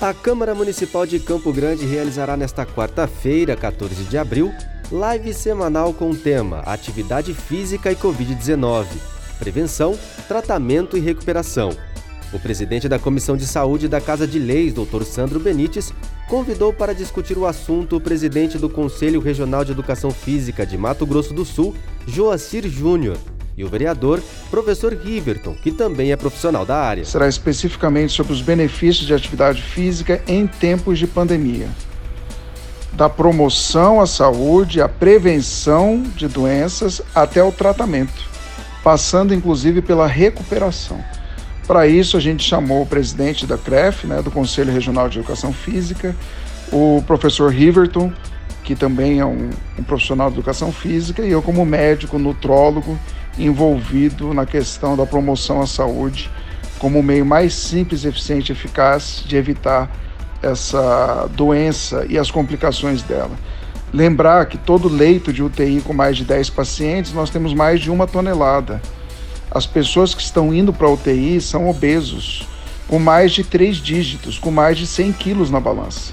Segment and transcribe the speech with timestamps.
[0.00, 4.54] A Câmara Municipal de Campo Grande realizará nesta quarta-feira, 14 de abril,
[4.92, 8.86] live semanal com o tema Atividade Física e Covid-19,
[9.40, 9.98] Prevenção,
[10.28, 11.76] Tratamento e Recuperação.
[12.32, 15.02] O presidente da Comissão de Saúde da Casa de Leis, Dr.
[15.02, 15.92] Sandro Benites,
[16.28, 21.04] convidou para discutir o assunto o presidente do Conselho Regional de Educação Física de Mato
[21.04, 21.74] Grosso do Sul,
[22.06, 23.18] Joacir Júnior
[23.58, 27.04] e o vereador, professor Riverton, que também é profissional da área.
[27.04, 31.68] Será especificamente sobre os benefícios de atividade física em tempos de pandemia.
[32.92, 38.22] Da promoção à saúde, à prevenção de doenças até o tratamento,
[38.84, 41.02] passando inclusive pela recuperação.
[41.66, 45.52] Para isso, a gente chamou o presidente da CREF, né, do Conselho Regional de Educação
[45.52, 46.14] Física,
[46.72, 48.12] o professor Riverton,
[48.62, 52.98] que também é um, um profissional de educação física, e eu, como médico, nutrólogo,
[53.38, 56.30] envolvido na questão da promoção à saúde
[56.78, 59.90] como o meio mais simples, eficiente e eficaz de evitar
[60.42, 63.36] essa doença e as complicações dela.
[63.92, 67.90] Lembrar que todo leito de UTI com mais de 10 pacientes, nós temos mais de
[67.90, 68.80] uma tonelada.
[69.50, 72.46] As pessoas que estão indo para a UTI são obesos,
[72.86, 76.12] com mais de três dígitos, com mais de 100 quilos na balança.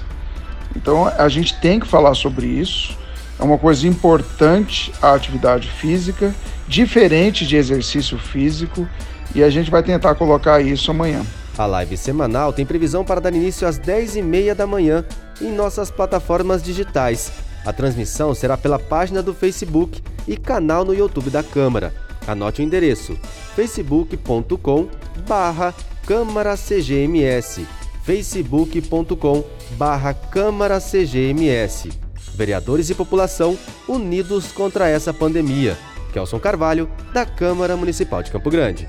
[0.74, 2.96] Então a gente tem que falar sobre isso.
[3.38, 6.34] É uma coisa importante a atividade física
[6.66, 8.88] diferente de exercício físico
[9.34, 11.24] e a gente vai tentar colocar isso amanhã.
[11.56, 15.04] A live semanal tem previsão para dar início às 10h30 da manhã
[15.40, 17.32] em nossas plataformas digitais.
[17.64, 21.92] A transmissão será pela página do Facebook e canal no YouTube da Câmara.
[22.26, 23.18] Anote o endereço:
[23.54, 24.88] facebook.com
[25.26, 25.74] barra
[26.06, 27.66] Câmara CGMS
[28.06, 29.44] facebook.com
[29.76, 32.05] barra Câmara CGMS
[32.36, 35.76] Vereadores e população unidos contra essa pandemia.
[36.12, 38.88] Kelson Carvalho, da Câmara Municipal de Campo Grande.